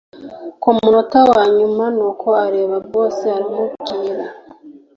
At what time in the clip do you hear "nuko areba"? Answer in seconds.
1.97-2.75